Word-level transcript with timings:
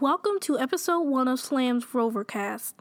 Welcome 0.00 0.40
to 0.40 0.58
episode 0.58 1.02
one 1.02 1.28
of 1.28 1.38
Slam's 1.40 1.84
Rovercast. 1.84 2.72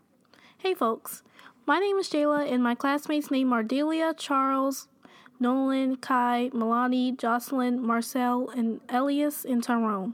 Hey 0.57 0.73
folks, 0.73 1.21
my 1.65 1.77
name 1.77 1.97
is 1.97 2.09
Jayla 2.09 2.49
and 2.49 2.63
my 2.63 2.75
classmates 2.75 3.29
name 3.29 3.51
are 3.51 3.61
Delia, 3.61 4.13
Charles, 4.13 4.87
Nolan, 5.37 5.97
Kai, 5.97 6.49
Milani, 6.53 7.17
Jocelyn, 7.17 7.85
Marcel, 7.85 8.47
and 8.47 8.79
Elias 8.87 9.43
and 9.43 9.61
Tyrone. 9.61 10.13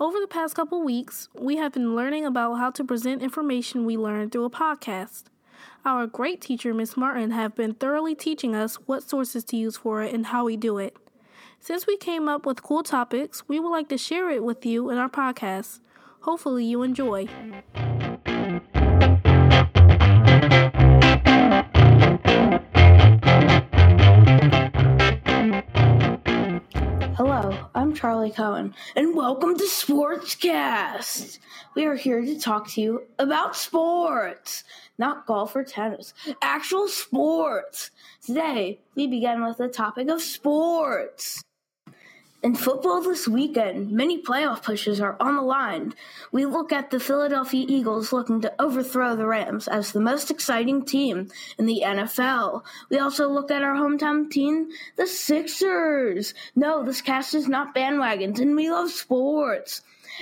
Over 0.00 0.18
the 0.18 0.26
past 0.26 0.56
couple 0.56 0.82
weeks, 0.82 1.28
we 1.38 1.56
have 1.56 1.72
been 1.74 1.94
learning 1.94 2.24
about 2.24 2.54
how 2.54 2.70
to 2.70 2.82
present 2.82 3.22
information 3.22 3.84
we 3.84 3.98
learned 3.98 4.32
through 4.32 4.46
a 4.46 4.50
podcast. 4.50 5.24
Our 5.84 6.06
great 6.06 6.40
teacher, 6.40 6.72
Miss 6.72 6.96
Martin, 6.96 7.32
have 7.32 7.54
been 7.54 7.74
thoroughly 7.74 8.14
teaching 8.14 8.54
us 8.56 8.76
what 8.86 9.02
sources 9.02 9.44
to 9.44 9.58
use 9.58 9.76
for 9.76 10.00
it 10.00 10.14
and 10.14 10.24
how 10.24 10.46
we 10.46 10.56
do 10.56 10.78
it. 10.78 10.96
Since 11.60 11.86
we 11.86 11.98
came 11.98 12.30
up 12.30 12.46
with 12.46 12.62
cool 12.62 12.82
topics, 12.82 13.46
we 13.46 13.60
would 13.60 13.68
like 13.68 13.90
to 13.90 13.98
share 13.98 14.30
it 14.30 14.42
with 14.42 14.64
you 14.64 14.88
in 14.88 14.96
our 14.96 15.10
podcast. 15.10 15.80
Hopefully, 16.24 16.64
you 16.64 16.82
enjoy. 16.82 17.26
Hello, 27.14 27.68
I'm 27.74 27.92
Charlie 27.92 28.30
Cohen, 28.30 28.74
and 28.96 29.14
welcome 29.14 29.58
to 29.58 29.64
Sportscast. 29.64 31.40
We 31.74 31.84
are 31.84 31.94
here 31.94 32.22
to 32.22 32.40
talk 32.40 32.68
to 32.70 32.80
you 32.80 33.02
about 33.18 33.54
sports, 33.54 34.64
not 34.96 35.26
golf 35.26 35.54
or 35.54 35.62
tennis, 35.62 36.14
actual 36.40 36.88
sports. 36.88 37.90
Today, 38.22 38.80
we 38.94 39.08
begin 39.08 39.44
with 39.44 39.58
the 39.58 39.68
topic 39.68 40.08
of 40.08 40.22
sports. 40.22 41.44
In 42.44 42.54
football 42.54 43.00
this 43.00 43.26
weekend, 43.26 43.90
many 43.90 44.20
playoff 44.22 44.64
pushes 44.64 45.00
are 45.00 45.16
on 45.18 45.36
the 45.36 45.40
line. 45.40 45.94
We 46.30 46.44
look 46.44 46.72
at 46.72 46.90
the 46.90 47.00
Philadelphia 47.00 47.64
Eagles 47.66 48.12
looking 48.12 48.42
to 48.42 48.52
overthrow 48.60 49.16
the 49.16 49.24
Rams 49.24 49.66
as 49.66 49.92
the 49.92 50.00
most 50.00 50.30
exciting 50.30 50.84
team 50.84 51.30
in 51.56 51.64
the 51.64 51.80
NFL. 51.82 52.62
We 52.90 52.98
also 52.98 53.30
look 53.30 53.50
at 53.50 53.62
our 53.62 53.74
hometown 53.74 54.30
team, 54.30 54.68
the 54.96 55.06
Sixers. 55.06 56.34
No, 56.54 56.84
this 56.84 57.00
cast 57.00 57.32
is 57.32 57.48
not 57.48 57.74
bandwagons, 57.74 58.38
and 58.38 58.54
we 58.54 58.70
love 58.70 58.90
sports. 58.90 59.80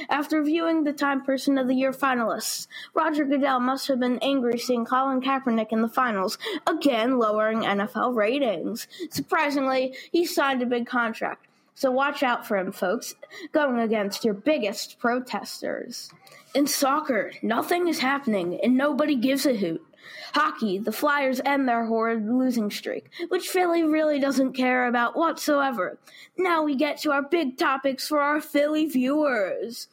After 0.09 0.45
viewing 0.45 0.84
the 0.84 0.92
Time 0.92 1.25
Person 1.25 1.59
of 1.59 1.67
the 1.67 1.75
Year 1.75 1.91
finalists, 1.91 2.69
Roger 2.95 3.25
Goodell 3.25 3.59
must 3.59 3.89
have 3.89 3.98
been 3.98 4.20
angry 4.23 4.61
seeing 4.61 4.84
Colin 4.84 5.23
Kaepernick 5.23 5.73
in 5.73 5.83
the 5.83 5.89
finals, 5.89 6.39
again 6.69 7.19
lowering 7.19 7.62
NFL 7.62 8.14
ratings. 8.14 8.86
Surprisingly, 9.11 9.97
he 10.12 10.25
signed 10.25 10.62
a 10.62 10.67
big 10.67 10.86
contract. 10.86 11.48
So 11.75 11.91
watch 11.91 12.23
out 12.23 12.47
for 12.47 12.56
him, 12.56 12.73
folks, 12.73 13.15
going 13.53 13.78
against 13.78 14.25
your 14.25 14.34
biggest 14.34 14.98
protesters. 14.98 16.11
In 16.55 16.67
soccer, 16.67 17.33
nothing 17.42 17.89
is 17.89 17.98
happening 17.98 18.61
and 18.62 18.77
nobody 18.77 19.17
gives 19.17 19.47
a 19.47 19.56
hoot. 19.56 19.83
Hockey, 20.34 20.79
the 20.79 20.92
Flyers 20.92 21.41
end 21.45 21.69
their 21.69 21.84
horrid 21.87 22.27
losing 22.27 22.70
streak, 22.70 23.11
which 23.29 23.48
Philly 23.48 23.83
really 23.83 24.19
doesn't 24.19 24.55
care 24.55 24.87
about 24.87 25.17
whatsoever. 25.17 25.98
Now 26.37 26.62
we 26.62 26.75
get 26.75 26.98
to 27.03 27.12
our 27.12 27.23
big 27.23 27.59
topics 27.59 28.09
for 28.09 28.20
our 28.20 28.41
Philly 28.41 28.86
viewers. 28.86 29.89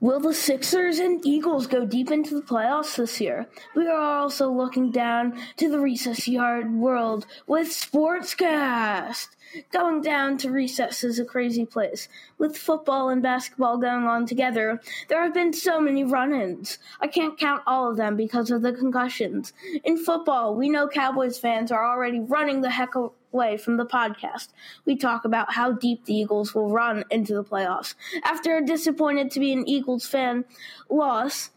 Will 0.00 0.20
the 0.20 0.34
Sixers 0.34 0.98
and 0.98 1.24
Eagles 1.24 1.66
go 1.66 1.84
deep 1.84 2.10
into 2.10 2.34
the 2.34 2.42
playoffs 2.42 2.96
this 2.96 3.20
year? 3.20 3.46
We 3.74 3.86
are 3.86 4.18
also 4.18 4.50
looking 4.50 4.90
down 4.90 5.40
to 5.56 5.70
the 5.70 5.78
recess 5.78 6.26
yard 6.26 6.72
world 6.72 7.26
with 7.46 7.68
Sportscast. 7.68 9.28
Going 9.72 10.02
down 10.02 10.36
to 10.38 10.50
recess 10.50 11.02
is 11.02 11.18
a 11.18 11.24
crazy 11.24 11.64
place. 11.64 12.08
With 12.36 12.56
football 12.56 13.08
and 13.08 13.22
basketball 13.22 13.78
going 13.78 14.04
on 14.04 14.26
together, 14.26 14.80
there 15.08 15.22
have 15.22 15.32
been 15.32 15.52
so 15.52 15.80
many 15.80 16.04
run 16.04 16.34
ins. 16.34 16.78
I 17.00 17.06
can't 17.06 17.38
count 17.38 17.62
all 17.66 17.90
of 17.90 17.96
them 17.96 18.16
because 18.16 18.50
of 18.50 18.62
the 18.62 18.72
concussions. 18.72 19.52
In 19.84 19.96
football, 19.96 20.54
we 20.54 20.68
know 20.68 20.86
Cowboys 20.86 21.38
fans 21.38 21.72
are 21.72 21.84
already 21.84 22.20
running 22.20 22.60
the 22.60 22.70
heck 22.70 22.94
away 22.94 23.56
from 23.56 23.76
the 23.76 23.86
podcast. 23.86 24.48
We 24.84 24.96
talk 24.96 25.24
about 25.24 25.52
how 25.52 25.72
deep 25.72 26.04
the 26.04 26.14
Eagles 26.14 26.54
will 26.54 26.70
run 26.70 27.04
into 27.10 27.34
the 27.34 27.44
playoffs. 27.44 27.94
After 28.24 28.56
a 28.56 28.64
disappointed 28.64 29.30
to 29.32 29.40
be 29.40 29.52
an 29.52 29.67
Eagles 29.68 30.06
fan 30.06 30.44
loss, 30.88 31.50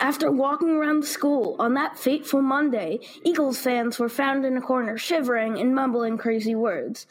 after 0.00 0.30
walking 0.30 0.70
around 0.70 1.00
the 1.00 1.06
school 1.06 1.56
on 1.58 1.74
that 1.74 1.98
fateful 1.98 2.42
Monday, 2.42 3.00
Eagles 3.24 3.58
fans 3.58 3.98
were 3.98 4.08
found 4.08 4.44
in 4.44 4.56
a 4.56 4.60
corner 4.60 4.98
shivering 4.98 5.58
and 5.58 5.74
mumbling 5.74 6.18
crazy 6.18 6.54
words. 6.54 7.06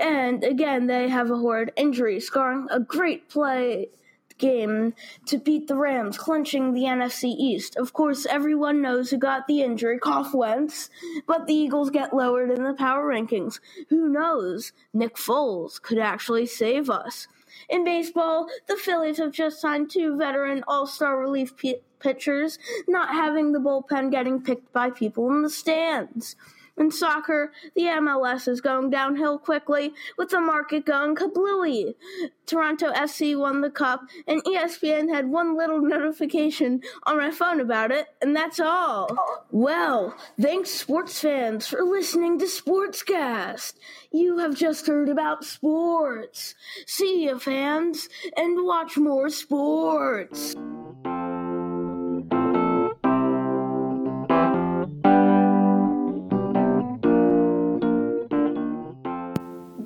And 0.00 0.42
again, 0.42 0.86
they 0.86 1.08
have 1.08 1.30
a 1.30 1.36
horrid 1.36 1.72
injury, 1.76 2.20
scoring 2.20 2.66
a 2.70 2.80
great 2.80 3.28
play 3.28 3.88
game 4.36 4.94
to 5.26 5.38
beat 5.38 5.68
the 5.68 5.76
Rams, 5.76 6.18
clinching 6.18 6.74
the 6.74 6.82
NFC 6.82 7.34
East. 7.38 7.76
Of 7.76 7.92
course, 7.92 8.26
everyone 8.26 8.82
knows 8.82 9.10
who 9.10 9.16
got 9.16 9.46
the 9.46 9.62
injury, 9.62 9.98
Cough 9.98 10.34
Wentz, 10.34 10.90
but 11.26 11.46
the 11.46 11.54
Eagles 11.54 11.90
get 11.90 12.14
lowered 12.14 12.50
in 12.50 12.64
the 12.64 12.74
power 12.74 13.04
rankings. 13.04 13.60
Who 13.90 14.08
knows? 14.08 14.72
Nick 14.92 15.16
Foles 15.16 15.80
could 15.80 15.98
actually 15.98 16.46
save 16.46 16.90
us. 16.90 17.28
In 17.68 17.84
baseball, 17.84 18.48
the 18.66 18.76
Phillies 18.76 19.18
have 19.18 19.32
just 19.32 19.60
signed 19.60 19.90
two 19.90 20.16
veteran 20.16 20.64
All 20.68 20.86
Star 20.86 21.18
relief 21.18 21.56
p- 21.56 21.80
pitchers, 21.98 22.58
not 22.86 23.10
having 23.10 23.52
the 23.52 23.58
bullpen 23.58 24.10
getting 24.10 24.42
picked 24.42 24.72
by 24.72 24.90
people 24.90 25.30
in 25.30 25.42
the 25.42 25.50
stands. 25.50 26.36
In 26.76 26.90
soccer, 26.90 27.52
the 27.76 27.82
MLS 27.82 28.48
is 28.48 28.60
going 28.60 28.90
downhill 28.90 29.38
quickly 29.38 29.94
with 30.18 30.30
the 30.30 30.40
market 30.40 30.84
going 30.84 31.14
kablooey. 31.14 31.94
Toronto 32.46 32.90
FC 32.92 33.38
won 33.38 33.60
the 33.60 33.70
cup, 33.70 34.02
and 34.26 34.42
ESPN 34.44 35.08
had 35.08 35.30
one 35.30 35.56
little 35.56 35.80
notification 35.80 36.82
on 37.04 37.16
my 37.16 37.30
phone 37.30 37.60
about 37.60 37.92
it, 37.92 38.08
and 38.20 38.34
that's 38.34 38.58
all. 38.58 39.08
Well, 39.52 40.16
thanks, 40.40 40.70
sports 40.70 41.20
fans, 41.20 41.68
for 41.68 41.82
listening 41.82 42.38
to 42.40 42.46
Sportscast. 42.46 43.74
You 44.10 44.38
have 44.38 44.56
just 44.56 44.88
heard 44.88 45.08
about 45.08 45.44
sports. 45.44 46.54
See 46.86 47.24
you, 47.24 47.38
fans, 47.38 48.08
and 48.36 48.64
watch 48.64 48.96
more 48.96 49.30
sports. 49.30 50.56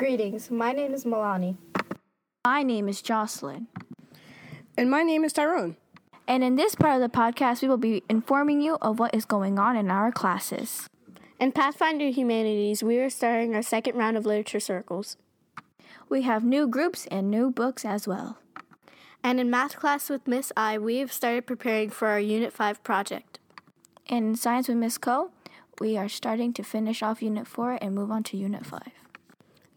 Greetings, 0.08 0.50
my 0.50 0.72
name 0.72 0.94
is 0.94 1.04
Milani. 1.04 1.58
My 2.46 2.62
name 2.62 2.88
is 2.88 3.02
Jocelyn. 3.02 3.66
And 4.74 4.90
my 4.90 5.02
name 5.02 5.22
is 5.22 5.34
Tyrone. 5.34 5.76
And 6.26 6.42
in 6.42 6.56
this 6.56 6.74
part 6.74 6.94
of 6.94 7.02
the 7.02 7.14
podcast, 7.14 7.60
we 7.60 7.68
will 7.68 7.76
be 7.76 8.02
informing 8.08 8.62
you 8.62 8.78
of 8.80 8.98
what 8.98 9.14
is 9.14 9.26
going 9.26 9.58
on 9.58 9.76
in 9.76 9.90
our 9.90 10.10
classes. 10.10 10.88
In 11.38 11.52
Pathfinder 11.52 12.06
Humanities, 12.06 12.82
we 12.82 12.98
are 13.00 13.10
starting 13.10 13.54
our 13.54 13.60
second 13.60 13.96
round 13.96 14.16
of 14.16 14.24
literature 14.24 14.60
circles. 14.60 15.18
We 16.08 16.22
have 16.22 16.42
new 16.42 16.66
groups 16.66 17.06
and 17.10 17.30
new 17.30 17.50
books 17.50 17.84
as 17.84 18.08
well. 18.08 18.38
And 19.22 19.38
in 19.38 19.50
math 19.50 19.76
class 19.76 20.08
with 20.08 20.26
Miss 20.26 20.50
I, 20.56 20.78
we 20.78 21.00
have 21.00 21.12
started 21.12 21.46
preparing 21.46 21.90
for 21.90 22.08
our 22.08 22.18
Unit 22.18 22.54
5 22.54 22.82
project. 22.82 23.40
And 24.08 24.24
in 24.24 24.36
science 24.36 24.68
with 24.68 24.78
Miss 24.78 24.96
Co, 24.96 25.32
we 25.78 25.98
are 25.98 26.08
starting 26.08 26.54
to 26.54 26.62
finish 26.62 27.02
off 27.02 27.20
Unit 27.20 27.46
4 27.46 27.76
and 27.82 27.94
move 27.94 28.10
on 28.10 28.22
to 28.22 28.38
Unit 28.38 28.64
5. 28.64 28.80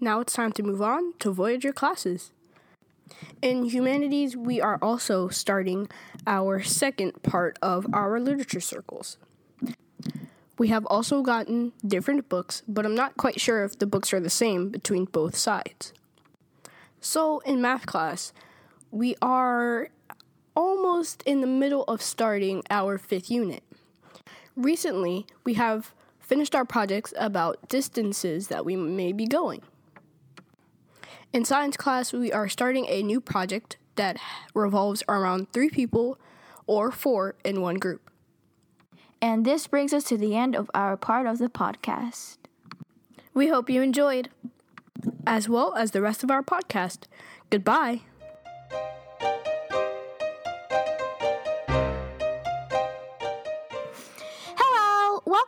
Now 0.03 0.19
it's 0.19 0.33
time 0.33 0.51
to 0.53 0.63
move 0.63 0.81
on 0.81 1.13
to 1.19 1.31
Voyager 1.31 1.71
classes. 1.71 2.31
In 3.39 3.65
humanities, 3.65 4.35
we 4.35 4.59
are 4.59 4.79
also 4.81 5.27
starting 5.27 5.89
our 6.25 6.63
second 6.63 7.21
part 7.21 7.59
of 7.61 7.85
our 7.93 8.19
literature 8.19 8.61
circles. 8.61 9.17
We 10.57 10.69
have 10.69 10.87
also 10.87 11.21
gotten 11.21 11.73
different 11.85 12.29
books, 12.29 12.63
but 12.67 12.83
I'm 12.83 12.95
not 12.95 13.15
quite 13.15 13.39
sure 13.39 13.63
if 13.63 13.77
the 13.77 13.85
books 13.85 14.11
are 14.11 14.19
the 14.19 14.31
same 14.31 14.69
between 14.69 15.05
both 15.05 15.37
sides. 15.37 15.93
So, 16.99 17.39
in 17.41 17.61
math 17.61 17.85
class, 17.85 18.33
we 18.89 19.15
are 19.21 19.89
almost 20.55 21.21
in 21.27 21.41
the 21.41 21.47
middle 21.47 21.83
of 21.83 22.01
starting 22.01 22.63
our 22.71 22.97
fifth 22.97 23.29
unit. 23.29 23.61
Recently, 24.55 25.27
we 25.43 25.53
have 25.55 25.93
finished 26.19 26.55
our 26.55 26.65
projects 26.65 27.13
about 27.19 27.69
distances 27.69 28.47
that 28.47 28.65
we 28.65 28.75
may 28.75 29.11
be 29.11 29.27
going. 29.27 29.61
In 31.33 31.45
science 31.45 31.77
class, 31.77 32.11
we 32.11 32.31
are 32.33 32.49
starting 32.49 32.85
a 32.89 33.01
new 33.01 33.21
project 33.21 33.77
that 33.95 34.17
revolves 34.53 35.01
around 35.07 35.51
three 35.53 35.69
people 35.69 36.19
or 36.67 36.91
four 36.91 37.35
in 37.45 37.61
one 37.61 37.75
group. 37.75 38.09
And 39.21 39.45
this 39.45 39.65
brings 39.67 39.93
us 39.93 40.03
to 40.05 40.17
the 40.17 40.35
end 40.35 40.55
of 40.55 40.69
our 40.73 40.97
part 40.97 41.27
of 41.27 41.37
the 41.37 41.47
podcast. 41.47 42.37
We 43.33 43.47
hope 43.47 43.69
you 43.69 43.81
enjoyed, 43.81 44.29
as 45.25 45.47
well 45.47 45.73
as 45.75 45.91
the 45.91 46.01
rest 46.01 46.21
of 46.21 46.31
our 46.31 46.43
podcast. 46.43 47.03
Goodbye. 47.49 48.01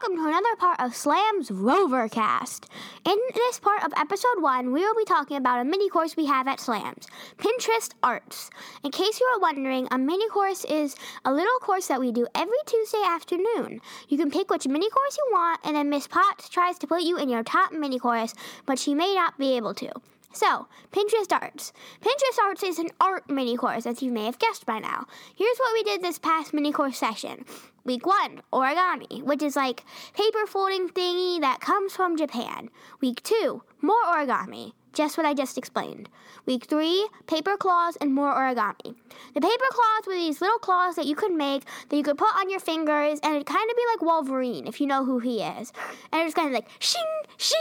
Welcome 0.04 0.22
to 0.22 0.28
another 0.28 0.56
part 0.58 0.78
of 0.82 0.94
Slam's 0.94 1.50
Rovercast. 1.50 2.66
In 3.06 3.18
this 3.36 3.60
part 3.60 3.86
of 3.86 3.94
episode 3.96 4.42
one, 4.42 4.74
we 4.74 4.82
will 4.82 4.96
be 4.96 5.06
talking 5.06 5.38
about 5.38 5.62
a 5.62 5.64
mini 5.64 5.88
course 5.88 6.18
we 6.18 6.26
have 6.26 6.46
at 6.46 6.60
Slams 6.60 7.08
Pinterest 7.38 7.92
Arts. 8.02 8.50
In 8.84 8.92
case 8.92 9.22
you 9.22 9.26
are 9.28 9.40
wondering, 9.40 9.88
a 9.92 9.98
mini 9.98 10.28
course 10.28 10.66
is 10.66 10.98
a 11.24 11.32
little 11.32 11.58
course 11.62 11.88
that 11.88 12.02
we 12.02 12.12
do 12.12 12.28
every 12.36 12.58
Tuesday 12.66 13.02
afternoon. 13.06 13.80
You 14.10 14.18
can 14.18 14.30
pick 14.30 14.50
which 14.50 14.68
mini 14.68 14.90
course 14.90 15.18
you 15.18 15.30
want, 15.32 15.62
and 15.64 15.74
then 15.74 15.90
Miss 15.90 16.08
Potts 16.08 16.50
tries 16.50 16.78
to 16.80 16.88
put 16.88 17.04
you 17.04 17.18
in 17.18 17.30
your 17.30 17.44
top 17.44 17.72
mini 17.72 17.98
course, 17.98 18.34
but 18.66 18.80
she 18.80 18.94
may 18.94 19.14
not 19.14 19.38
be 19.38 19.56
able 19.56 19.74
to. 19.76 19.90
So, 20.36 20.68
Pinterest 20.92 21.32
Arts. 21.32 21.74
Pinterest 22.02 22.44
Arts 22.44 22.64
is 22.64 22.80
an 22.80 22.90
art 23.00 23.30
mini 23.30 23.56
course, 23.56 23.86
as 23.86 24.02
you 24.02 24.12
may 24.12 24.26
have 24.26 24.40
guessed 24.40 24.66
by 24.66 24.80
now. 24.80 25.06
Here's 25.36 25.58
what 25.60 25.74
we 25.74 25.84
did 25.84 26.02
this 26.02 26.18
past 26.18 26.56
mini 26.56 26.72
course 26.72 26.98
session. 26.98 27.46
Week 27.86 28.04
one, 28.04 28.42
origami, 28.52 29.22
which 29.22 29.44
is 29.44 29.56
like 29.56 29.84
paper 30.16 30.48
folding 30.48 30.90
thingy 30.90 31.40
that 31.40 31.62
comes 31.62 31.96
from 31.96 32.18
Japan. 32.18 32.70
Week 33.00 33.22
two, 33.22 33.62
more 33.80 34.04
origami, 34.08 34.74
just 34.92 35.18
what 35.18 35.28
I 35.28 35.36
just 35.36 35.56
explained. 35.56 36.10
Week 36.48 36.66
three, 36.66 37.08
paper 37.28 37.56
claws 37.56 37.96
and 37.98 38.12
more 38.12 38.34
origami. 38.34 38.96
The 39.36 39.42
paper 39.42 39.70
claws 39.70 40.08
were 40.08 40.16
these 40.16 40.42
little 40.42 40.58
claws 40.58 40.96
that 40.96 41.06
you 41.06 41.16
could 41.16 41.32
make 41.32 41.62
that 41.90 41.96
you 41.96 42.04
could 42.04 42.18
put 42.18 42.36
on 42.36 42.50
your 42.50 42.60
fingers, 42.60 43.20
and 43.22 43.36
it'd 43.36 43.46
kind 43.46 43.70
of 43.70 43.78
be 43.78 43.84
like 43.92 44.02
Wolverine 44.02 44.66
if 44.66 44.82
you 44.82 44.88
know 44.88 45.06
who 45.06 45.20
he 45.20 45.44
is. 45.44 45.72
And 46.12 46.22
it 46.22 46.26
was 46.26 46.34
kind 46.34 46.48
of 46.48 46.54
like 46.56 46.70
shing, 46.80 47.04
shing. 47.38 47.58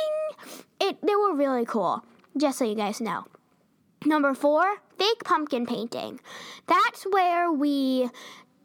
It 0.80 0.96
they 1.02 1.16
were 1.16 1.36
really 1.36 1.66
cool 1.66 2.02
just 2.36 2.58
so 2.58 2.64
you 2.64 2.74
guys 2.74 3.00
know. 3.00 3.24
Number 4.04 4.34
four, 4.34 4.78
fake 4.98 5.24
pumpkin 5.24 5.66
painting. 5.66 6.20
That's 6.66 7.04
where 7.04 7.52
we 7.52 8.08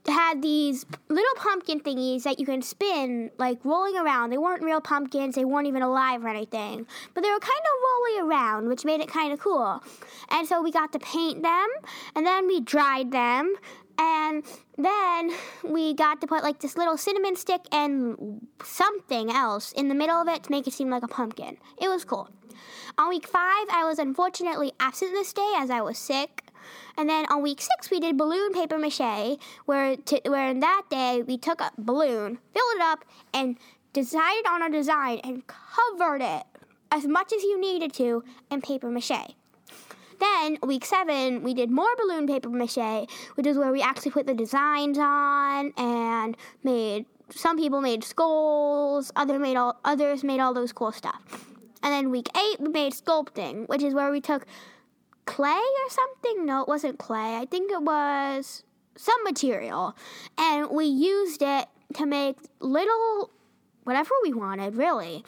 had 0.07 0.41
these 0.41 0.85
little 1.09 1.35
pumpkin 1.35 1.79
thingies 1.79 2.23
that 2.23 2.39
you 2.39 2.45
can 2.45 2.61
spin, 2.61 3.29
like 3.37 3.63
rolling 3.63 3.97
around. 3.97 4.29
They 4.29 4.37
weren't 4.37 4.63
real 4.63 4.81
pumpkins, 4.81 5.35
they 5.35 5.45
weren't 5.45 5.67
even 5.67 5.81
alive 5.81 6.23
or 6.23 6.29
anything, 6.29 6.87
but 7.13 7.23
they 7.23 7.29
were 7.29 7.39
kind 7.39 7.59
of 7.59 8.17
rolling 8.17 8.29
around, 8.29 8.67
which 8.67 8.85
made 8.85 9.01
it 9.01 9.09
kind 9.09 9.33
of 9.33 9.39
cool. 9.39 9.83
And 10.29 10.47
so 10.47 10.61
we 10.61 10.71
got 10.71 10.93
to 10.93 10.99
paint 10.99 11.43
them, 11.43 11.67
and 12.15 12.25
then 12.25 12.47
we 12.47 12.61
dried 12.61 13.11
them, 13.11 13.53
and 13.99 14.43
then 14.77 15.31
we 15.63 15.93
got 15.93 16.21
to 16.21 16.27
put 16.27 16.43
like 16.43 16.59
this 16.59 16.77
little 16.77 16.97
cinnamon 16.97 17.35
stick 17.35 17.61
and 17.71 18.47
something 18.63 19.31
else 19.31 19.71
in 19.73 19.89
the 19.89 19.95
middle 19.95 20.15
of 20.15 20.27
it 20.27 20.43
to 20.43 20.51
make 20.51 20.67
it 20.67 20.73
seem 20.73 20.89
like 20.89 21.03
a 21.03 21.07
pumpkin. 21.07 21.57
It 21.81 21.89
was 21.89 22.05
cool. 22.05 22.29
On 22.99 23.09
week 23.09 23.27
five, 23.27 23.67
I 23.71 23.83
was 23.85 23.99
unfortunately 23.99 24.71
absent 24.79 25.11
this 25.11 25.31
day 25.31 25.53
as 25.57 25.69
I 25.69 25.81
was 25.81 25.99
sick. 25.99 26.45
And 26.97 27.07
then 27.07 27.27
on 27.27 27.43
week 27.43 27.61
six, 27.61 27.91
we 27.91 27.99
did 27.99 28.17
balloon 28.17 28.53
paper 28.53 28.79
mache, 28.79 29.37
where 29.65 29.97
where 30.25 30.49
in 30.49 30.61
that 30.61 30.83
day 30.89 31.21
we 31.21 31.37
took 31.37 31.61
a 31.61 31.71
balloon, 31.77 32.39
filled 32.53 32.75
it 32.75 32.81
up, 32.81 33.05
and 33.35 33.57
decided 33.93 34.47
on 34.47 34.63
a 34.63 34.71
design 34.71 35.19
and 35.23 35.43
covered 35.45 36.23
it 36.23 36.43
as 36.91 37.05
much 37.05 37.31
as 37.31 37.43
you 37.43 37.61
needed 37.61 37.93
to 37.93 38.23
in 38.49 38.61
paper 38.63 38.89
mache. 38.89 39.35
Then 40.19 40.57
week 40.63 40.83
seven, 40.83 41.43
we 41.43 41.53
did 41.53 41.69
more 41.69 41.95
balloon 41.99 42.25
paper 42.25 42.49
mache, 42.49 43.07
which 43.35 43.45
is 43.45 43.59
where 43.59 43.71
we 43.71 43.83
actually 43.83 44.11
put 44.11 44.25
the 44.25 44.33
designs 44.33 44.97
on 44.97 45.71
and 45.77 46.35
made. 46.63 47.05
Some 47.29 47.57
people 47.57 47.79
made 47.79 48.03
skulls, 48.03 49.11
other 49.15 49.37
made 49.37 49.55
all 49.55 49.79
others 49.85 50.23
made 50.23 50.39
all 50.39 50.55
those 50.55 50.73
cool 50.73 50.91
stuff. 50.91 51.56
And 51.83 51.93
then 51.93 52.09
week 52.11 52.29
eight, 52.35 52.59
we 52.59 52.69
made 52.69 52.93
sculpting, 52.93 53.67
which 53.67 53.83
is 53.83 53.93
where 53.93 54.11
we 54.11 54.21
took 54.21 54.45
clay 55.25 55.51
or 55.51 55.89
something. 55.89 56.45
No, 56.45 56.61
it 56.61 56.67
wasn't 56.67 56.99
clay. 56.99 57.37
I 57.37 57.45
think 57.45 57.71
it 57.71 57.81
was 57.81 58.63
some 58.95 59.23
material. 59.23 59.95
And 60.37 60.69
we 60.69 60.85
used 60.85 61.41
it 61.41 61.67
to 61.93 62.05
make 62.05 62.37
little 62.59 63.31
whatever 63.83 64.11
we 64.23 64.33
wanted, 64.33 64.75
really. 64.75 65.23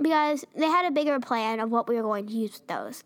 Because 0.00 0.44
they 0.54 0.66
had 0.66 0.86
a 0.86 0.90
bigger 0.90 1.18
plan 1.20 1.60
of 1.60 1.70
what 1.70 1.88
we 1.88 1.96
were 1.96 2.02
going 2.02 2.26
to 2.26 2.32
use 2.32 2.60
those. 2.66 3.04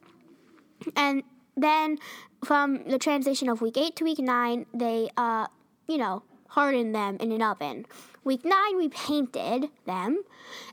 And 0.97 1.23
then 1.57 1.99
from 2.45 2.85
the 2.85 2.99
transition 2.99 3.49
of 3.49 3.61
week 3.61 3.77
eight 3.77 3.97
to 3.97 4.05
week 4.05 4.19
nine, 4.19 4.67
they, 4.73 5.11
uh, 5.17 5.47
you 5.87 5.99
know, 5.99 6.23
hardened 6.49 6.95
them 6.95 7.17
in 7.21 7.33
an 7.33 7.43
oven. 7.43 7.87
Week 8.23 8.45
9, 8.45 8.77
we 8.77 8.89
painted 8.89 9.71
them. 9.87 10.23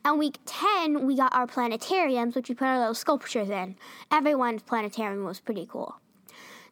And 0.03 0.19
week 0.19 0.37
10, 0.45 1.05
we 1.05 1.15
got 1.15 1.33
our 1.33 1.47
planetariums, 1.47 2.35
which 2.35 2.49
we 2.49 2.55
put 2.55 2.65
our 2.65 2.79
little 2.79 2.93
sculptures 2.93 3.49
in. 3.49 3.77
Everyone's 4.11 4.63
planetarium 4.63 5.23
was 5.23 5.39
pretty 5.39 5.65
cool. 5.65 5.95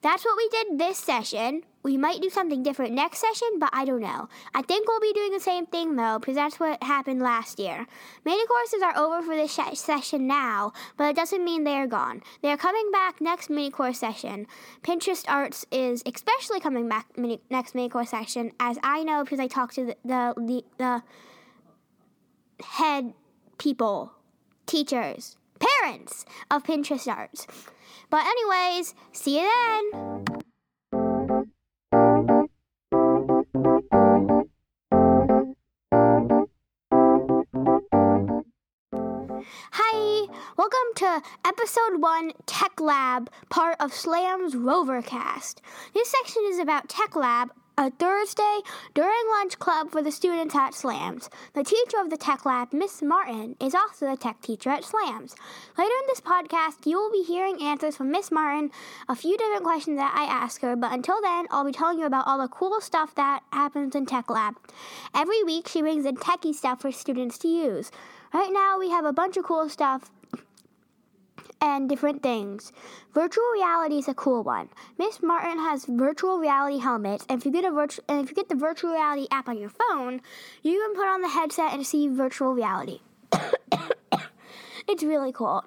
That's 0.02 0.26
what 0.26 0.36
we 0.38 0.50
did 0.50 0.78
this 0.78 0.98
session. 0.98 1.64
We 1.86 1.98
might 1.98 2.20
do 2.20 2.32
something 2.32 2.64
different 2.64 2.94
next 2.94 3.20
session, 3.20 3.60
but 3.60 3.70
I 3.72 3.86
don't 3.86 4.02
know. 4.02 4.28
I 4.56 4.64
think 4.64 4.88
we'll 4.88 5.00
be 5.00 5.14
doing 5.14 5.32
the 5.32 5.40
same 5.40 5.68
thing 5.68 5.96
though, 5.96 6.18
because 6.18 6.34
that's 6.34 6.60
what 6.60 6.82
happened 6.82 7.22
last 7.22 7.60
year. 7.60 7.86
Mini 8.26 8.44
courses 8.48 8.82
are 8.82 8.98
over 8.98 9.22
for 9.22 9.36
this 9.36 9.54
sh- 9.54 9.78
session 9.78 10.26
now, 10.26 10.74
but 10.98 11.04
it 11.04 11.16
doesn't 11.16 11.46
mean 11.46 11.64
they're 11.64 11.86
gone. 11.86 12.24
They're 12.42 12.58
coming 12.58 12.90
back 12.92 13.22
next 13.22 13.52
mini 13.52 13.70
course 13.70 14.00
session. 14.00 14.48
Pinterest 14.82 15.26
Arts 15.28 15.64
is 15.70 16.02
especially 16.08 16.60
coming 16.60 16.90
back 16.90 17.16
mini- 17.16 17.44
next 17.52 17.76
mini 17.76 17.88
course 17.88 18.10
session, 18.10 18.52
as 18.60 18.80
I 18.82 19.04
know 19.04 19.24
because 19.24 19.40
I 19.40 19.46
talked 19.46 19.76
to 19.76 19.86
the, 19.86 19.96
the, 20.04 20.34
the, 20.38 20.64
the 20.80 21.04
head 22.66 23.14
people, 23.60 24.12
teachers, 24.66 25.38
parents 25.60 26.26
of 26.50 26.64
Pinterest 26.64 27.08
Arts. 27.08 27.46
But, 28.10 28.26
anyways, 28.26 28.96
see 29.12 29.40
you 29.40 29.52
then. 29.94 30.46
Welcome 40.66 40.96
to 40.96 41.22
episode 41.48 42.02
one 42.02 42.32
Tech 42.48 42.82
Lab, 42.82 43.30
part 43.50 43.76
of 43.80 43.94
Slam's 43.94 44.56
Rovercast. 44.56 45.58
This 45.94 46.10
section 46.10 46.42
is 46.48 46.58
about 46.58 46.90
Tech 46.90 47.16
Lab, 47.16 47.52
a 47.78 47.92
Thursday 47.92 48.62
during 48.96 49.30
lunch 49.30 49.60
club 49.60 49.92
for 49.92 50.02
the 50.02 50.12
students 50.12 50.56
at 50.56 50.74
Slams. 50.74 51.30
The 51.54 51.64
teacher 51.64 52.00
of 52.00 52.10
the 52.10 52.18
Tech 52.18 52.48
Lab, 52.48 52.74
Miss 52.74 53.04
Martin, 53.04 53.56
is 53.60 53.76
also 53.76 54.10
the 54.10 54.18
tech 54.18 54.42
teacher 54.42 54.72
at 54.72 54.84
Slams. 54.84 55.36
Later 55.78 55.92
in 56.02 56.08
this 56.08 56.22
podcast, 56.22 56.88
you 56.88 56.98
will 56.98 57.12
be 57.12 57.22
hearing 57.22 57.62
answers 57.62 57.98
from 57.98 58.10
Miss 58.10 58.32
Martin, 58.32 58.72
a 59.08 59.16
few 59.16 59.38
different 59.38 59.66
questions 59.66 60.00
that 60.00 60.16
I 60.18 60.24
ask 60.24 60.62
her, 60.62 60.76
but 60.76 60.92
until 60.92 61.22
then, 61.22 61.46
I'll 61.52 61.66
be 61.66 61.74
telling 61.74 62.00
you 62.00 62.08
about 62.08 62.26
all 62.26 62.40
the 62.40 62.48
cool 62.48 62.82
stuff 62.82 63.14
that 63.14 63.44
happens 63.54 63.94
in 63.94 64.08
Tech 64.08 64.32
Lab. 64.32 64.56
Every 65.14 65.44
week, 65.44 65.68
she 65.68 65.82
brings 65.82 66.06
in 66.06 66.16
techie 66.16 66.56
stuff 66.56 66.82
for 66.82 66.92
students 66.92 67.38
to 67.40 67.48
use. 67.48 67.92
Right 68.34 68.52
now, 68.52 68.78
we 68.78 68.90
have 68.90 69.06
a 69.06 69.14
bunch 69.14 69.38
of 69.38 69.46
cool 69.46 69.70
stuff 69.70 70.12
and 71.62 71.90
different 71.90 72.22
things. 72.22 72.72
Virtual 73.14 73.44
reality 73.54 73.98
is 73.98 74.08
a 74.08 74.14
cool 74.14 74.44
one. 74.44 74.70
Miss 74.98 75.22
Martin 75.22 75.58
has 75.60 75.86
virtual 75.86 76.38
reality 76.40 76.80
helmets, 76.80 77.26
and 77.30 77.40
if 77.40 77.46
you 77.46 77.52
get 77.52 77.66
a 77.66 77.72
virtu- 77.72 78.02
and 78.08 78.24
if 78.24 78.30
you 78.30 78.36
get 78.36 78.50
the 78.50 78.56
virtual 78.56 78.92
reality 78.92 79.28
app 79.32 79.48
on 79.48 79.58
your 79.58 79.70
phone, 79.70 80.22
you 80.62 80.80
can 80.82 80.96
put 80.96 81.08
on 81.08 81.22
the 81.22 81.30
headset 81.30 81.74
and 81.74 81.86
see 81.86 82.08
virtual 82.08 82.54
reality. 82.54 83.00
it's 84.88 85.04
really 85.04 85.32
cool. 85.32 85.66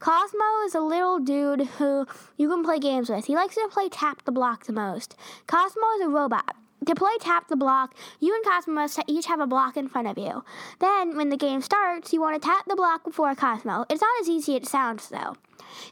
Cozmo 0.00 0.64
is 0.64 0.74
a 0.74 0.80
little 0.80 1.18
dude 1.18 1.62
who 1.78 2.06
you 2.36 2.48
can 2.48 2.62
play 2.62 2.78
games 2.78 3.08
with. 3.08 3.24
He 3.24 3.34
likes 3.34 3.54
to 3.56 3.68
play 3.70 3.88
tap 3.88 4.24
the 4.24 4.32
block 4.32 4.64
the 4.64 4.72
most. 4.72 5.16
Cozmo 5.46 5.86
is 5.96 6.06
a 6.06 6.08
robot. 6.08 6.56
To 6.88 6.94
play 6.94 7.18
tap 7.20 7.48
the 7.48 7.56
block, 7.56 7.94
you 8.18 8.34
and 8.34 8.42
Cozmo 8.42 8.72
must 8.72 8.98
each 9.06 9.26
have 9.26 9.40
a 9.40 9.46
block 9.46 9.76
in 9.76 9.88
front 9.88 10.08
of 10.08 10.16
you. 10.16 10.42
Then, 10.78 11.18
when 11.18 11.28
the 11.28 11.36
game 11.36 11.60
starts, 11.60 12.14
you 12.14 12.20
want 12.22 12.40
to 12.40 12.48
tap 12.48 12.64
the 12.66 12.76
block 12.76 13.04
before 13.04 13.34
Cozmo. 13.34 13.84
It's 13.90 14.00
not 14.00 14.18
as 14.22 14.28
easy 14.30 14.56
as 14.56 14.62
it 14.62 14.66
sounds, 14.66 15.10
though. 15.10 15.36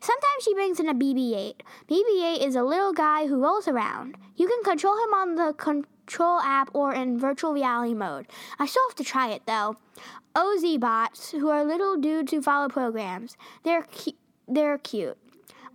Sometimes 0.01 0.43
she 0.43 0.55
brings 0.55 0.81
in 0.81 0.89
a 0.89 0.95
BB 0.95 1.37
8. 1.37 1.63
BB 1.87 2.37
8 2.39 2.47
is 2.47 2.57
a 2.57 2.63
little 2.63 2.95
guy 2.95 3.27
who 3.27 3.43
rolls 3.43 3.69
around. 3.69 4.17
You 4.37 4.49
can 4.49 4.65
control 4.65 4.97
him 5.05 5.13
on 5.13 5.35
the 5.35 5.53
control 5.53 6.41
app 6.41 6.71
or 6.73 6.95
in 6.95 7.19
virtual 7.19 7.53
reality 7.53 7.93
mode. 7.93 8.27
I 8.59 8.65
still 8.65 8.89
have 8.89 8.97
to 8.97 9.05
try 9.05 9.29
it, 9.29 9.43
though. 9.45 9.77
Ozobots, 10.35 11.33
who 11.33 11.51
are 11.51 11.63
little 11.63 11.99
dudes 11.99 12.33
who 12.33 12.41
follow 12.41 12.69
programs. 12.71 13.37
They're, 13.65 13.83
cu- 13.83 14.13
they're 14.49 14.79
cute. 14.79 15.19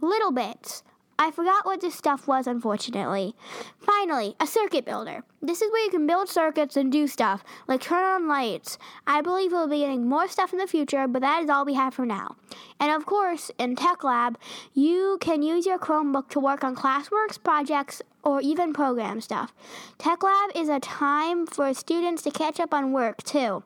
littleBits. 0.01 0.81
I 1.21 1.29
forgot 1.29 1.67
what 1.67 1.81
this 1.81 1.93
stuff 1.93 2.27
was, 2.27 2.47
unfortunately. 2.47 3.35
Finally, 3.79 4.35
a 4.39 4.47
circuit 4.47 4.85
builder. 4.85 5.23
This 5.39 5.61
is 5.61 5.71
where 5.71 5.85
you 5.85 5.91
can 5.91 6.07
build 6.07 6.29
circuits 6.29 6.75
and 6.75 6.91
do 6.91 7.05
stuff, 7.05 7.43
like 7.67 7.81
turn 7.81 8.03
on 8.03 8.27
lights. 8.27 8.79
I 9.05 9.21
believe 9.21 9.51
we'll 9.51 9.67
be 9.67 9.81
getting 9.81 10.09
more 10.09 10.27
stuff 10.27 10.51
in 10.51 10.57
the 10.57 10.65
future, 10.65 11.07
but 11.07 11.21
that 11.21 11.43
is 11.43 11.49
all 11.51 11.63
we 11.63 11.75
have 11.75 11.93
for 11.93 12.07
now. 12.07 12.37
And 12.79 12.91
of 12.91 13.05
course, 13.05 13.51
in 13.59 13.75
Tech 13.75 14.03
Lab, 14.03 14.39
you 14.73 15.19
can 15.21 15.43
use 15.43 15.67
your 15.67 15.77
Chromebook 15.77 16.29
to 16.29 16.39
work 16.39 16.63
on 16.63 16.75
classworks, 16.75 17.37
projects, 17.41 18.01
or 18.23 18.41
even 18.41 18.73
program 18.73 19.21
stuff. 19.21 19.53
Tech 19.99 20.23
Lab 20.23 20.49
is 20.55 20.69
a 20.69 20.79
time 20.79 21.45
for 21.45 21.71
students 21.75 22.23
to 22.23 22.31
catch 22.31 22.59
up 22.59 22.73
on 22.73 22.93
work, 22.93 23.21
too. 23.21 23.61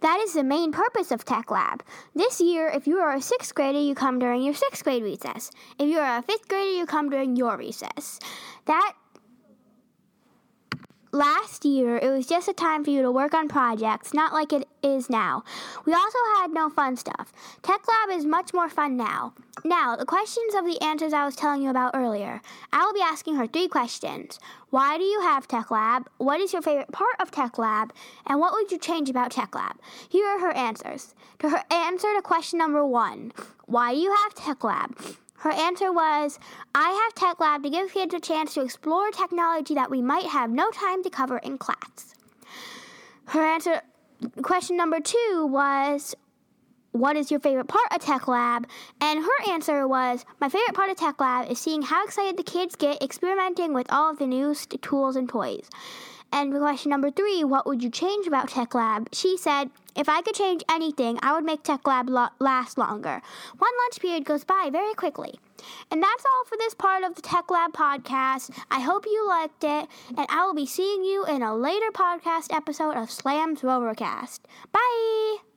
That 0.00 0.18
is 0.20 0.32
the 0.32 0.42
main 0.42 0.72
purpose 0.72 1.10
of 1.10 1.24
Tech 1.24 1.50
Lab. 1.50 1.82
This 2.14 2.40
year, 2.40 2.68
if 2.68 2.86
you 2.86 2.98
are 2.98 3.14
a 3.14 3.20
sixth 3.20 3.54
grader, 3.54 3.80
you 3.80 3.94
come 3.94 4.18
during 4.18 4.42
your 4.42 4.54
sixth 4.54 4.82
grade 4.82 5.02
recess. 5.02 5.50
If 5.78 5.88
you 5.88 5.98
are 5.98 6.18
a 6.18 6.22
fifth 6.22 6.48
grader, 6.48 6.70
you 6.70 6.86
come 6.86 7.10
during 7.10 7.36
your 7.36 7.58
recess. 7.58 8.18
That 8.64 8.94
last 11.12 11.64
year, 11.64 11.96
it 11.96 12.10
was 12.10 12.26
just 12.26 12.48
a 12.48 12.52
time 12.52 12.84
for 12.84 12.90
you 12.90 13.02
to 13.02 13.10
work 13.10 13.34
on 13.34 13.48
projects, 13.48 14.14
not 14.14 14.32
like 14.32 14.52
it 14.52 14.68
is 14.82 15.10
now. 15.10 15.44
We 15.84 15.92
also 15.92 16.18
had 16.38 16.50
no 16.52 16.68
fun 16.70 16.96
stuff. 16.96 17.32
Tech 17.62 17.80
Lab 17.88 18.16
is 18.16 18.24
much 18.24 18.54
more 18.54 18.68
fun 18.68 18.96
now. 18.96 19.34
Now, 19.64 19.96
the 19.96 20.06
questions 20.06 20.54
of 20.54 20.64
the 20.64 20.80
answers 20.82 21.12
I 21.12 21.24
was 21.24 21.36
telling 21.36 21.62
you 21.62 21.70
about 21.70 21.94
earlier. 21.94 22.40
I 22.72 22.84
will 22.84 22.94
be 22.94 23.02
asking 23.02 23.36
her 23.36 23.46
three 23.46 23.68
questions. 23.68 24.38
Why 24.70 24.98
do 24.98 25.04
you 25.04 25.20
have 25.20 25.48
Tech 25.48 25.70
Lab? 25.70 26.08
What 26.18 26.40
is 26.40 26.52
your 26.52 26.62
favorite 26.62 26.92
part 26.92 27.16
of 27.20 27.30
Tech 27.30 27.58
Lab? 27.58 27.92
And 28.26 28.38
what 28.38 28.52
would 28.52 28.70
you 28.70 28.78
change 28.78 29.10
about 29.10 29.32
Tech 29.32 29.54
Lab? 29.54 29.76
Here 30.08 30.26
are 30.26 30.40
her 30.40 30.52
answers. 30.52 31.14
To 31.40 31.50
her 31.50 31.62
answer 31.70 32.08
to 32.14 32.22
question 32.22 32.58
number 32.58 32.86
one, 32.86 33.32
why 33.66 33.94
do 33.94 34.00
you 34.00 34.14
have 34.14 34.34
Tech 34.34 34.64
Lab? 34.64 34.96
Her 35.40 35.50
answer 35.52 35.90
was, 35.90 36.38
I 36.74 36.90
have 36.90 37.14
Tech 37.14 37.40
Lab 37.40 37.62
to 37.62 37.70
give 37.70 37.94
kids 37.94 38.12
a 38.12 38.20
chance 38.20 38.52
to 38.54 38.60
explore 38.60 39.10
technology 39.10 39.74
that 39.74 39.90
we 39.90 40.02
might 40.02 40.26
have 40.26 40.50
no 40.50 40.70
time 40.70 41.02
to 41.02 41.08
cover 41.08 41.38
in 41.38 41.56
class. 41.56 42.14
Her 43.24 43.42
answer, 43.42 43.80
question 44.42 44.76
number 44.76 45.00
two 45.00 45.48
was, 45.50 46.14
what 46.92 47.16
is 47.16 47.30
your 47.30 47.40
favorite 47.40 47.68
part 47.68 47.86
of 47.90 48.02
Tech 48.02 48.28
Lab? 48.28 48.66
And 49.00 49.20
her 49.20 49.50
answer 49.50 49.88
was, 49.88 50.26
My 50.40 50.50
favorite 50.50 50.74
part 50.74 50.90
of 50.90 50.98
Tech 50.98 51.18
Lab 51.18 51.50
is 51.50 51.58
seeing 51.58 51.80
how 51.80 52.04
excited 52.04 52.36
the 52.36 52.42
kids 52.42 52.76
get 52.76 53.02
experimenting 53.02 53.72
with 53.72 53.90
all 53.90 54.10
of 54.10 54.18
the 54.18 54.26
new 54.26 54.54
tools 54.82 55.16
and 55.16 55.26
toys. 55.26 55.70
And 56.32 56.56
question 56.56 56.90
number 56.90 57.10
three, 57.10 57.42
what 57.44 57.66
would 57.66 57.82
you 57.82 57.90
change 57.90 58.26
about 58.26 58.48
Tech 58.48 58.74
Lab? 58.74 59.08
She 59.12 59.36
said, 59.36 59.70
if 59.96 60.08
I 60.08 60.22
could 60.22 60.34
change 60.34 60.62
anything, 60.70 61.18
I 61.22 61.32
would 61.34 61.44
make 61.44 61.62
Tech 61.62 61.86
Lab 61.86 62.08
lo- 62.08 62.28
last 62.38 62.78
longer. 62.78 63.20
One 63.58 63.72
lunch 63.84 64.00
period 64.00 64.24
goes 64.24 64.44
by 64.44 64.68
very 64.70 64.94
quickly. 64.94 65.40
And 65.90 66.02
that's 66.02 66.24
all 66.24 66.44
for 66.46 66.56
this 66.56 66.74
part 66.74 67.02
of 67.02 67.16
the 67.16 67.22
Tech 67.22 67.50
Lab 67.50 67.72
podcast. 67.72 68.56
I 68.70 68.80
hope 68.80 69.04
you 69.06 69.28
liked 69.28 69.64
it, 69.64 69.88
and 70.16 70.26
I 70.30 70.46
will 70.46 70.54
be 70.54 70.66
seeing 70.66 71.04
you 71.04 71.26
in 71.26 71.42
a 71.42 71.54
later 71.54 71.90
podcast 71.92 72.54
episode 72.54 72.96
of 72.96 73.10
Slam's 73.10 73.62
Rovercast. 73.62 74.40
Bye! 74.72 75.49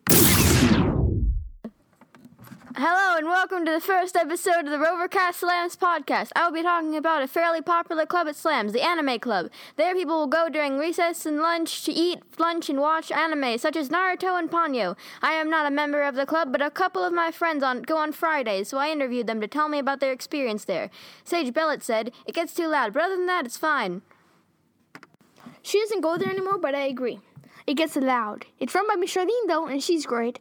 Hello 2.75 3.17
and 3.17 3.27
welcome 3.27 3.65
to 3.65 3.71
the 3.71 3.79
first 3.79 4.15
episode 4.15 4.65
of 4.65 4.71
the 4.71 4.83
Rovercast 4.83 5.35
Slams 5.35 5.77
podcast. 5.77 6.31
I 6.35 6.45
will 6.45 6.53
be 6.55 6.63
talking 6.63 6.95
about 6.95 7.21
a 7.21 7.27
fairly 7.27 7.61
popular 7.61 8.07
club 8.07 8.27
at 8.27 8.35
Slams, 8.35 8.73
the 8.73 8.81
Anime 8.81 9.19
Club. 9.19 9.51
There, 9.75 9.93
people 9.93 10.17
will 10.17 10.27
go 10.27 10.49
during 10.49 10.79
recess 10.79 11.27
and 11.27 11.37
lunch 11.37 11.85
to 11.85 11.91
eat 11.91 12.23
lunch 12.39 12.69
and 12.69 12.79
watch 12.79 13.11
anime, 13.11 13.59
such 13.59 13.75
as 13.75 13.89
Naruto 13.89 14.39
and 14.39 14.49
Ponyo. 14.49 14.97
I 15.21 15.33
am 15.33 15.51
not 15.51 15.67
a 15.67 15.75
member 15.75 16.01
of 16.01 16.15
the 16.15 16.25
club, 16.25 16.51
but 16.51 16.63
a 16.63 16.71
couple 16.71 17.03
of 17.03 17.13
my 17.13 17.29
friends 17.29 17.61
on 17.61 17.83
go 17.83 17.97
on 17.97 18.11
Fridays, 18.11 18.69
so 18.69 18.79
I 18.79 18.89
interviewed 18.89 19.27
them 19.27 19.39
to 19.41 19.47
tell 19.47 19.69
me 19.69 19.77
about 19.77 19.99
their 19.99 20.11
experience 20.11 20.65
there. 20.65 20.89
Sage 21.23 21.53
Bellet 21.53 21.83
said, 21.83 22.11
It 22.25 22.33
gets 22.33 22.55
too 22.55 22.67
loud, 22.67 22.93
but 22.93 23.03
other 23.03 23.17
than 23.17 23.27
that, 23.27 23.45
it's 23.45 23.57
fine. 23.57 24.01
She 25.61 25.79
doesn't 25.79 26.01
go 26.01 26.17
there 26.17 26.31
anymore, 26.31 26.57
but 26.57 26.73
I 26.73 26.87
agree. 26.87 27.19
It 27.67 27.75
gets 27.75 27.95
loud. 27.95 28.47
It's 28.59 28.73
run 28.73 28.87
by 28.87 28.95
Miss 28.95 29.13
Charlene, 29.13 29.47
though, 29.47 29.67
and 29.67 29.81
she's 29.83 30.07
great. 30.07 30.39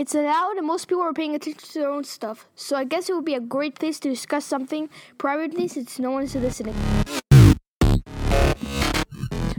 It's 0.00 0.14
loud, 0.14 0.56
and 0.56 0.66
most 0.66 0.88
people 0.88 1.02
are 1.02 1.12
paying 1.12 1.34
attention 1.34 1.68
to 1.72 1.78
their 1.78 1.90
own 1.90 2.04
stuff. 2.04 2.48
So 2.54 2.74
I 2.74 2.84
guess 2.84 3.10
it 3.10 3.14
would 3.14 3.26
be 3.26 3.34
a 3.34 3.40
great 3.40 3.78
place 3.78 4.00
to 4.00 4.08
discuss 4.08 4.46
something 4.46 4.88
privately 5.18 5.68
since 5.68 5.98
no 5.98 6.10
one 6.10 6.22
is 6.22 6.34
listening. 6.34 6.74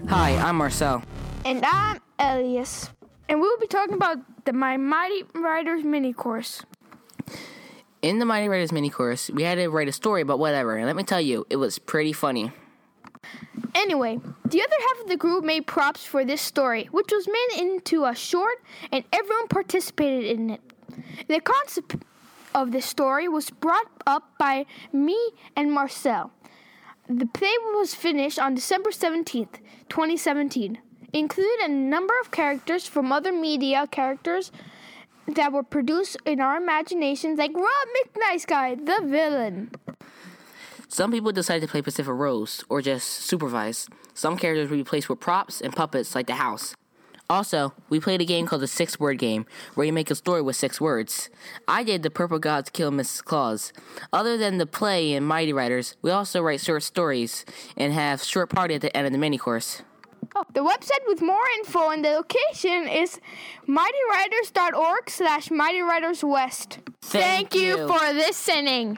Hi, 0.09 0.35
I'm 0.37 0.55
Marcel. 0.55 1.03
And 1.45 1.63
I'm 1.63 1.99
Elias. 2.17 2.89
And 3.29 3.39
we 3.39 3.47
will 3.47 3.59
be 3.59 3.67
talking 3.67 3.93
about 3.93 4.17
the 4.45 4.53
My 4.53 4.77
Mighty 4.77 5.25
Writers 5.35 5.83
mini 5.83 6.11
course. 6.11 6.63
In 8.01 8.17
the 8.17 8.25
Mighty 8.25 8.49
Writers 8.49 8.71
mini 8.71 8.89
course, 8.89 9.29
we 9.29 9.43
had 9.43 9.59
to 9.59 9.67
write 9.67 9.89
a 9.89 9.91
story 9.91 10.23
about 10.23 10.39
whatever, 10.39 10.75
and 10.75 10.87
let 10.87 10.95
me 10.95 11.03
tell 11.03 11.21
you, 11.21 11.45
it 11.51 11.57
was 11.57 11.77
pretty 11.77 12.13
funny. 12.13 12.51
Anyway, 13.73 14.19
the 14.45 14.61
other 14.61 14.75
half 14.87 15.01
of 15.01 15.07
the 15.07 15.17
group 15.17 15.43
made 15.43 15.65
props 15.65 16.05
for 16.05 16.25
this 16.25 16.41
story, 16.41 16.89
which 16.91 17.09
was 17.11 17.27
made 17.27 17.61
into 17.61 18.05
a 18.05 18.15
short, 18.15 18.61
and 18.91 19.03
everyone 19.13 19.47
participated 19.47 20.25
in 20.25 20.49
it. 20.49 20.61
The 21.27 21.39
concept 21.39 21.95
of 22.53 22.71
the 22.71 22.81
story 22.81 23.27
was 23.27 23.49
brought 23.49 23.87
up 24.05 24.23
by 24.37 24.65
me 24.91 25.17
and 25.55 25.71
Marcel. 25.71 26.31
The 27.07 27.25
play 27.25 27.53
was 27.73 27.93
finished 27.93 28.39
on 28.39 28.55
December 28.55 28.91
17th, 28.91 29.59
2017. 29.89 30.79
Included 31.13 31.59
a 31.65 31.67
number 31.67 32.13
of 32.21 32.31
characters 32.31 32.87
from 32.87 33.11
other 33.11 33.33
media 33.33 33.87
characters 33.87 34.51
that 35.27 35.51
were 35.51 35.63
produced 35.63 36.17
in 36.25 36.39
our 36.39 36.57
imaginations, 36.57 37.37
like 37.37 37.53
Rob 37.53 37.87
McNice 37.97 38.47
Guy, 38.47 38.75
the 38.75 38.99
villain. 39.03 39.71
Some 40.91 41.09
people 41.09 41.31
decided 41.31 41.61
to 41.61 41.71
play 41.71 41.81
Pacific 41.81 42.13
Rose, 42.13 42.65
or 42.67 42.81
just 42.81 43.07
supervise. 43.07 43.87
Some 44.13 44.37
characters 44.37 44.69
were 44.69 44.75
replaced 44.75 45.07
with 45.07 45.21
props 45.21 45.61
and 45.61 45.73
puppets, 45.73 46.13
like 46.15 46.27
the 46.27 46.33
house. 46.33 46.75
Also, 47.29 47.71
we 47.87 48.01
played 48.01 48.19
a 48.19 48.25
game 48.25 48.45
called 48.45 48.61
the 48.61 48.67
Six 48.67 48.99
Word 48.99 49.17
Game, 49.17 49.45
where 49.73 49.87
you 49.87 49.93
make 49.93 50.11
a 50.11 50.15
story 50.15 50.41
with 50.41 50.57
six 50.57 50.81
words. 50.81 51.29
I 51.65 51.85
did 51.85 52.03
the 52.03 52.09
Purple 52.09 52.39
Gods 52.39 52.69
Kill 52.69 52.91
Mrs. 52.91 53.23
Claus. 53.23 53.71
Other 54.11 54.37
than 54.37 54.57
the 54.57 54.65
play 54.65 55.13
in 55.13 55.23
Mighty 55.23 55.53
Writers, 55.53 55.95
we 56.01 56.11
also 56.11 56.41
write 56.41 56.59
short 56.59 56.83
stories 56.83 57.45
and 57.77 57.93
have 57.93 58.21
short 58.21 58.49
party 58.49 58.75
at 58.75 58.81
the 58.81 58.95
end 58.95 59.07
of 59.07 59.13
the 59.13 59.17
mini 59.17 59.37
course. 59.37 59.83
Oh, 60.35 60.43
the 60.53 60.59
website 60.59 61.07
with 61.07 61.21
more 61.21 61.47
info 61.59 61.89
and 61.89 62.03
the 62.03 62.09
location 62.09 62.89
is 62.89 63.17
mightywriters.org 63.65 65.09
slash 65.09 65.47
mightywriterswest. 65.47 66.79
Thank 67.01 67.55
you 67.55 67.77
you. 67.77 67.87
for 67.87 68.13
listening. 68.13 68.97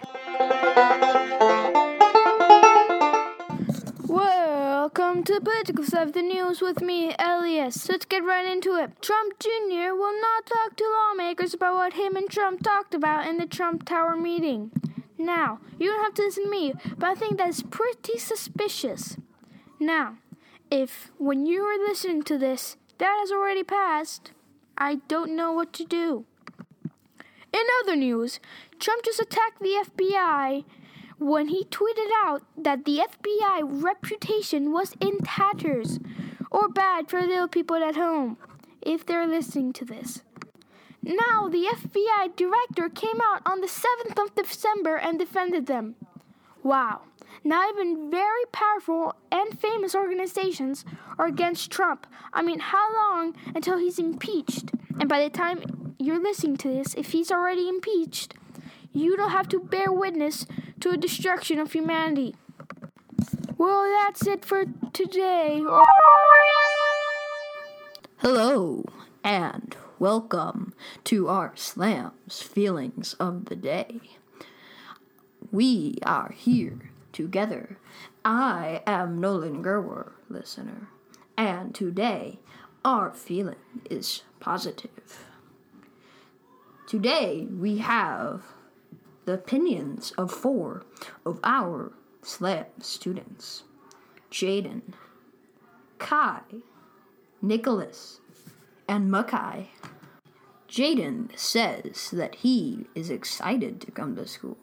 Welcome 5.14 5.26
to 5.26 5.34
the 5.36 5.42
Political 5.42 5.84
Side 5.84 6.08
of 6.08 6.14
the 6.14 6.24
news 6.24 6.60
with 6.60 6.82
me, 6.82 7.14
Elias. 7.20 7.88
Let's 7.88 8.04
get 8.04 8.24
right 8.24 8.52
into 8.52 8.78
it. 8.78 9.00
Trump 9.00 9.38
Jr. 9.38 9.94
will 9.94 10.20
not 10.20 10.48
talk 10.48 10.76
to 10.76 10.92
lawmakers 10.92 11.54
about 11.54 11.76
what 11.76 11.94
him 11.94 12.16
and 12.16 12.28
Trump 12.28 12.64
talked 12.64 12.96
about 12.96 13.28
in 13.28 13.38
the 13.38 13.46
Trump 13.46 13.86
Tower 13.86 14.18
meeting. 14.18 14.72
Now, 15.20 15.60
you 15.78 15.92
don't 15.92 16.04
have 16.04 16.16
to 16.16 16.24
listen 16.24 16.46
to 16.46 16.50
me, 16.50 16.74
but 16.98 17.10
I 17.10 17.14
think 17.14 17.38
that's 17.38 17.62
pretty 17.62 18.18
suspicious. 18.18 19.18
Now, 19.80 20.18
if 20.72 21.12
when 21.20 21.46
you 21.46 21.62
are 21.62 21.78
listening 21.78 22.24
to 22.24 22.40
this, 22.40 22.78
that 22.98 23.16
has 23.20 23.32
already 23.32 23.64
passed, 23.64 24.32
I 24.80 24.96
don't 25.08 25.36
know 25.36 25.52
what 25.52 25.74
to 25.74 25.86
do. 25.86 26.26
In 27.54 27.64
other 27.84 27.96
news, 27.96 28.40
Trump 28.80 29.06
just 29.06 29.20
attacked 29.20 29.60
the 29.60 29.86
FBI 29.96 30.64
when 31.24 31.48
he 31.48 31.64
tweeted 31.66 32.10
out 32.26 32.44
that 32.58 32.84
the 32.84 33.00
FBI 33.00 33.62
reputation 33.64 34.74
was 34.74 34.94
in 35.00 35.20
tatters 35.20 35.98
or 36.52 36.68
bad 36.68 37.10
for 37.10 37.22
little 37.22 37.48
people 37.48 37.78
at 37.78 37.96
home, 37.96 38.38
if 38.82 39.06
they're 39.06 39.26
listening 39.26 39.72
to 39.72 39.86
this. 39.86 40.22
Now, 41.02 41.48
the 41.48 41.66
FBI 41.72 42.36
director 42.36 42.90
came 42.90 43.22
out 43.22 43.42
on 43.46 43.62
the 43.62 43.68
7th 43.68 44.22
of 44.22 44.36
December 44.36 44.98
and 44.98 45.18
defended 45.18 45.66
them. 45.66 45.96
Wow. 46.62 47.04
Now, 47.42 47.70
even 47.70 48.12
very 48.12 48.46
powerful 48.52 49.16
and 49.32 49.58
famous 49.58 49.96
organizations 49.96 50.84
are 51.18 51.28
against 51.28 51.72
Trump. 51.72 52.06
I 52.34 52.42
mean, 52.42 52.60
how 52.60 52.94
long 52.94 53.34
until 53.56 53.78
he's 53.78 53.98
impeached? 53.98 54.72
And 55.00 55.08
by 55.08 55.24
the 55.24 55.30
time 55.30 55.96
you're 56.00 56.22
listening 56.22 56.58
to 56.58 56.68
this, 56.68 56.94
if 56.96 57.12
he's 57.12 57.32
already 57.32 57.70
impeached, 57.70 58.34
you 58.92 59.18
don't 59.18 59.32
have 59.32 59.48
to 59.50 59.60
bear 59.60 59.92
witness 59.92 60.46
to 60.84 60.90
a 60.90 60.98
destruction 60.98 61.60
of 61.60 61.72
humanity. 61.72 62.36
Well, 63.58 63.90
that's 63.90 64.28
it 64.28 64.44
for 64.44 64.66
today. 64.92 65.64
Hello, 68.18 68.84
and 69.24 69.78
welcome 69.98 70.74
to 71.06 71.30
our 71.30 71.54
Slams 71.56 72.42
Feelings 72.42 73.14
of 73.14 73.46
the 73.46 73.56
Day. 73.56 74.02
We 75.54 76.00
are 76.04 76.34
here 76.36 76.92
together. 77.14 77.78
I 78.26 78.82
am 78.86 79.22
Nolan 79.22 79.64
Gerwer, 79.64 80.12
listener, 80.28 80.90
and 81.38 81.74
today 81.74 82.40
our 82.84 83.14
feeling 83.14 83.56
is 83.90 84.24
positive. 84.42 85.30
Today 86.90 87.48
we 87.50 87.78
have 87.78 88.44
the 89.26 89.34
opinions 89.34 90.12
of 90.18 90.32
four 90.32 90.84
of 91.26 91.40
our 91.44 91.94
Slam 92.22 92.66
students 92.80 93.64
Jaden, 94.32 94.82
Kai, 96.00 96.42
Nicholas, 97.42 98.20
and 98.88 99.12
Makai. 99.12 99.68
Jaden 100.68 101.38
says 101.38 102.10
that 102.12 102.36
he 102.36 102.88
is 102.96 103.10
excited 103.10 103.80
to 103.82 103.92
come 103.92 104.16
to 104.16 104.28
school 104.28 104.58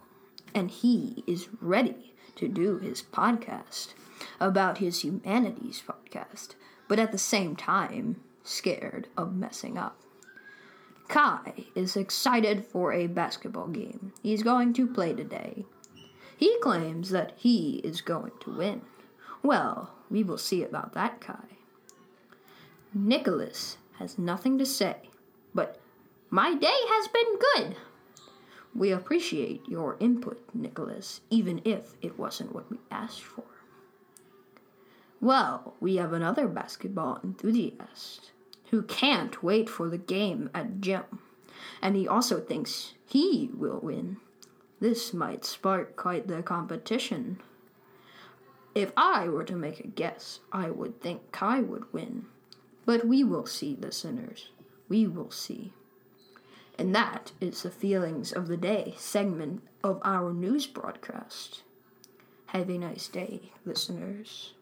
and 0.55 0.71
he 0.71 1.23
is 1.27 1.49
ready 1.61 2.15
to 2.37 2.49
do 2.49 2.79
his 2.79 3.03
podcast 3.03 3.95
about 4.41 4.79
his 4.79 5.05
humanities 5.05 5.83
podcast, 5.87 6.55
but 6.89 6.99
at 6.99 7.13
the 7.13 7.19
same 7.19 7.55
time, 7.55 8.21
scared 8.43 9.07
of 9.17 9.35
messing 9.35 9.79
up. 9.79 10.01
Kai 11.11 11.67
is 11.75 11.97
excited 11.97 12.65
for 12.65 12.93
a 12.93 13.09
basketball 13.09 13.67
game 13.67 14.13
he's 14.23 14.45
going 14.45 14.73
to 14.75 14.87
play 14.87 15.13
today. 15.13 15.65
He 16.37 16.57
claims 16.61 17.11
that 17.11 17.33
he 17.37 17.81
is 17.83 18.01
going 18.01 18.31
to 18.39 18.57
win. 18.57 18.83
Well, 19.43 19.91
we 20.09 20.23
will 20.23 20.39
see 20.39 20.63
about 20.63 20.93
that, 20.93 21.21
Kai. 21.21 21.57
Nicholas 22.95 23.77
has 23.99 24.19
nothing 24.19 24.57
to 24.59 24.65
say, 24.65 25.11
but 25.53 25.81
my 26.31 26.55
day 26.55 26.69
has 26.69 27.09
been 27.09 27.39
good. 27.55 27.77
We 28.73 28.93
appreciate 28.93 29.69
your 29.69 29.97
input, 29.99 30.41
Nicholas, 30.55 31.23
even 31.29 31.61
if 31.65 31.97
it 32.01 32.21
wasn't 32.21 32.55
what 32.55 32.71
we 32.71 32.79
asked 32.89 33.23
for. 33.23 33.43
Well, 35.21 35.75
we 35.81 35.97
have 35.97 36.13
another 36.13 36.47
basketball 36.47 37.19
enthusiast 37.25 38.31
who 38.71 38.83
can't 38.83 39.43
wait 39.43 39.69
for 39.69 39.89
the 39.89 39.99
game 39.99 40.51
at 40.55 40.81
gym, 40.81 41.05
and 41.83 41.97
he 41.97 42.07
also 42.07 42.41
thinks 42.41 42.95
he 43.07 43.51
will 43.53 43.81
win. 43.83 44.17
This 44.81 45.13
might 45.13 45.45
spark 45.45 45.97
quite 45.97 46.29
the 46.29 46.43
competition. 46.43 47.41
If 48.75 48.93
I 48.97 49.29
were 49.29 49.45
to 49.45 49.57
make 49.57 49.81
a 49.81 49.89
guess, 49.89 50.41
I 50.53 50.71
would 50.71 51.01
think 51.01 51.33
Kai 51.33 51.61
would 51.61 51.93
win. 51.93 52.27
But 52.87 53.07
we 53.07 53.25
will 53.25 53.47
see, 53.47 53.77
listeners. 53.79 54.51
We 54.89 55.07
will 55.07 55.31
see. 55.31 55.73
And 56.79 56.95
that 56.95 57.33
is 57.41 57.63
the 57.63 57.71
Feelings 57.71 58.33
of 58.33 58.49
the 58.49 58.57
Day 58.57 58.95
segment 58.97 59.63
of 59.85 60.01
our 60.03 60.33
news 60.33 60.67
broadcast. 60.67 61.63
Have 62.47 62.71
a 62.71 62.79
nice 62.79 63.09
day, 63.09 63.53
listeners. 63.65 64.55